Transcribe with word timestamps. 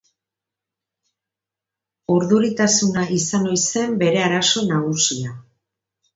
Urduritasuna 2.13 3.05
izan 3.19 3.47
ohi 3.51 3.61
zen 3.75 3.95
bere 4.01 4.27
arazo 4.31 4.67
nagusia. 4.73 5.37